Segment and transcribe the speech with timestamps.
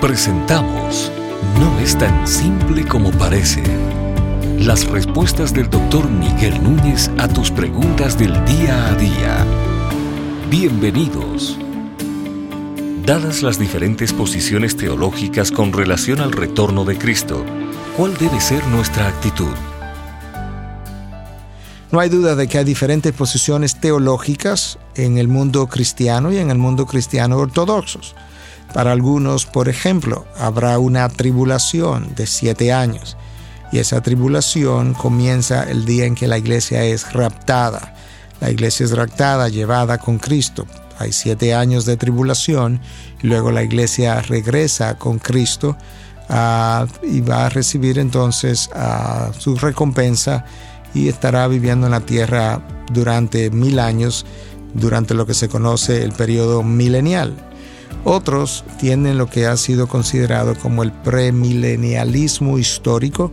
[0.00, 1.10] Presentamos
[1.58, 3.62] No es tan simple como parece.
[4.58, 9.46] Las respuestas del doctor Miguel Núñez a tus preguntas del día a día.
[10.50, 11.58] Bienvenidos.
[13.06, 17.42] Dadas las diferentes posiciones teológicas con relación al retorno de Cristo,
[17.96, 19.54] ¿cuál debe ser nuestra actitud?
[21.90, 26.50] No hay duda de que hay diferentes posiciones teológicas en el mundo cristiano y en
[26.50, 28.14] el mundo cristiano ortodoxos.
[28.72, 33.16] Para algunos, por ejemplo, habrá una tribulación de siete años
[33.72, 37.94] y esa tribulación comienza el día en que la iglesia es raptada.
[38.40, 40.66] La iglesia es raptada, llevada con Cristo.
[40.98, 42.80] Hay siete años de tribulación
[43.22, 45.76] y luego la iglesia regresa con Cristo
[46.28, 50.44] ah, y va a recibir entonces ah, su recompensa
[50.94, 54.24] y estará viviendo en la tierra durante mil años,
[54.74, 57.34] durante lo que se conoce el periodo milenial.
[58.04, 63.32] Otros tienen lo que ha sido considerado como el premilenialismo histórico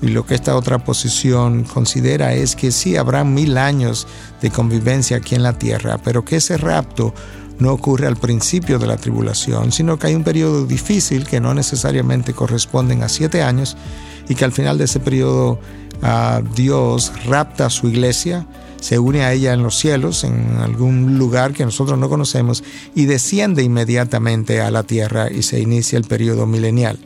[0.00, 4.06] y lo que esta otra posición considera es que sí habrá mil años
[4.40, 7.14] de convivencia aquí en la tierra, pero que ese rapto
[7.58, 11.54] no ocurre al principio de la tribulación, sino que hay un periodo difícil que no
[11.54, 13.76] necesariamente corresponden a siete años
[14.28, 15.58] y que al final de ese periodo
[16.02, 18.46] uh, Dios rapta a su iglesia,
[18.80, 22.62] se une a ella en los cielos, en algún lugar que nosotros no conocemos,
[22.94, 26.98] y desciende inmediatamente a la tierra y se inicia el periodo milenial.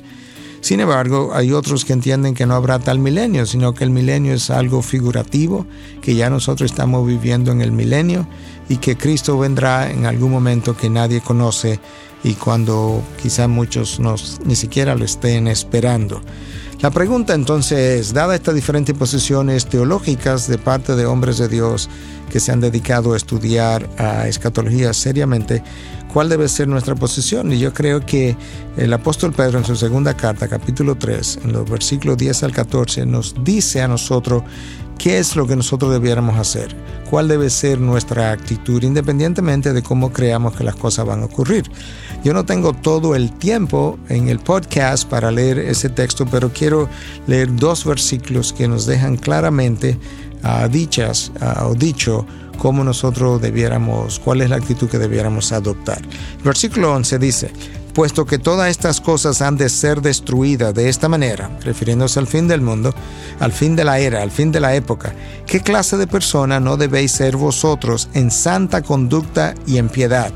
[0.62, 4.32] Sin embargo, hay otros que entienden que no habrá tal milenio, sino que el milenio
[4.32, 5.66] es algo figurativo,
[6.00, 8.28] que ya nosotros estamos viviendo en el milenio
[8.68, 11.80] y que Cristo vendrá en algún momento que nadie conoce
[12.22, 14.00] y cuando quizá muchos
[14.44, 16.22] ni siquiera lo estén esperando.
[16.82, 21.88] La pregunta entonces es, dada estas diferentes posiciones teológicas de parte de hombres de Dios
[22.28, 25.62] que se han dedicado a estudiar a escatología seriamente,
[26.12, 27.52] ¿cuál debe ser nuestra posición?
[27.52, 28.36] Y yo creo que
[28.76, 33.06] el apóstol Pedro en su segunda carta, capítulo 3, en los versículos 10 al 14,
[33.06, 34.42] nos dice a nosotros
[35.02, 36.76] qué es lo que nosotros debiéramos hacer,
[37.10, 41.68] cuál debe ser nuestra actitud, independientemente de cómo creamos que las cosas van a ocurrir.
[42.22, 46.88] Yo no tengo todo el tiempo en el podcast para leer ese texto, pero quiero
[47.26, 49.98] leer dos versículos que nos dejan claramente
[50.44, 52.24] uh, dichas uh, o dicho
[52.58, 56.00] cómo nosotros debiéramos, cuál es la actitud que debiéramos adoptar.
[56.00, 57.50] El versículo 11 dice,
[57.92, 62.48] puesto que todas estas cosas han de ser destruidas de esta manera, refiriéndose al fin
[62.48, 62.94] del mundo,
[63.40, 65.14] al fin de la era, al fin de la época,
[65.46, 70.32] ¿qué clase de persona no debéis ser vosotros en santa conducta y en piedad?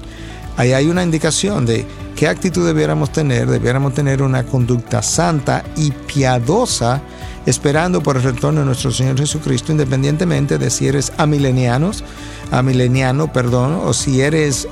[0.57, 3.47] ahí hay una indicación de qué actitud debiéramos tener.
[3.49, 7.03] Debiéramos tener una conducta santa y piadosa,
[7.45, 12.03] esperando por el retorno de nuestro Señor Jesucristo, independientemente de si eres amilenianos,
[12.51, 14.67] amileniano, perdón, o si eres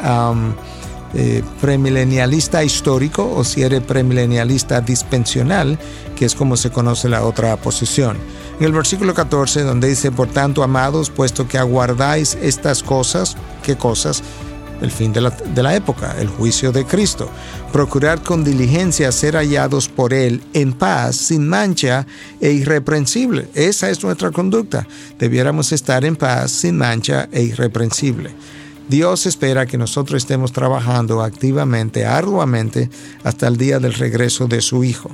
[1.14, 5.78] eh, premilenialista histórico o si eres premilenialista dispensional,
[6.16, 8.16] que es como se conoce la otra posición.
[8.58, 13.76] En el versículo 14, donde dice, por tanto, amados, puesto que aguardáis estas cosas, ¿qué
[13.76, 14.22] cosas?
[14.80, 17.30] el fin de la, época, el juicio de Cristo.
[17.72, 22.06] Procurar con diligencia ser hallados por Él en paz, sin mancha
[22.40, 23.48] e irreprensible.
[23.54, 24.86] Esa es nuestra conducta.
[25.18, 28.30] Debiéramos estar en paz, sin mancha e irreprensible.
[28.88, 32.90] Dios espera que nosotros estemos trabajando activamente, arduamente,
[33.22, 35.10] hasta el día del regreso de su Hijo.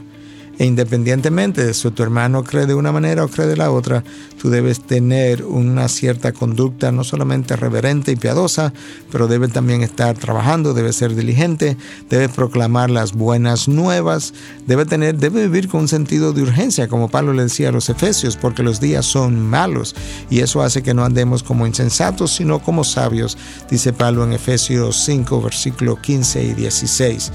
[0.61, 4.05] E independientemente de si tu hermano cree de una manera o cree de la otra,
[4.39, 8.75] tú debes tener una cierta conducta no solamente reverente y piadosa,
[9.11, 11.79] pero debe también estar trabajando, debe ser diligente,
[12.11, 14.35] debe proclamar las buenas nuevas,
[14.67, 17.89] debe tener, debe vivir con un sentido de urgencia, como Pablo le decía a los
[17.89, 19.97] efesios, porque los días son malos
[20.29, 23.39] y eso hace que no andemos como insensatos, sino como sabios,
[23.71, 27.33] dice Pablo en Efesios 5, versículo 15 y 16.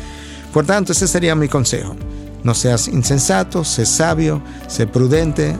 [0.53, 1.95] Por tanto, ese sería mi consejo.
[2.45, 5.57] No seas insensato, sé sabio, sé prudente,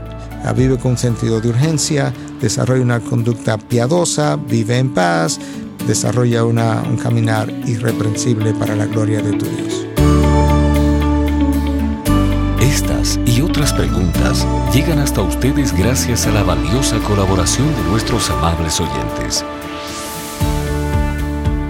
[0.55, 5.39] vive con sentido de urgencia, desarrolla una conducta piadosa, vive en paz,
[5.87, 9.87] desarrolla un caminar irreprensible para la gloria de tu Dios.
[12.61, 18.79] Estas y otras preguntas llegan hasta ustedes gracias a la valiosa colaboración de nuestros amables
[18.79, 19.43] oyentes.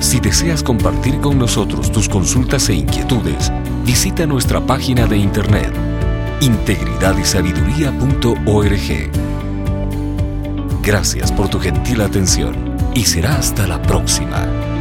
[0.02, 3.50] Si deseas compartir con nosotros tus consultas e inquietudes,
[3.86, 5.72] visita nuestra página de internet
[6.42, 9.12] integridadysabiduría.org.
[10.82, 12.56] Gracias por tu gentil atención
[12.94, 14.75] y será hasta la próxima.